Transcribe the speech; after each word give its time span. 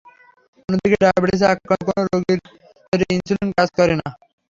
অন্যদিকে 0.69 0.97
ডায়াবেটিসে 1.03 1.45
আক্রান্ত 1.47 1.81
কোনো 1.87 1.99
কোনো 1.99 2.01
রোগীর 2.11 2.39
শরীরে 2.79 3.05
ইনসুলিন 3.15 3.49
কাজ 3.57 3.67
করে 3.77 3.93
না। 4.01 4.07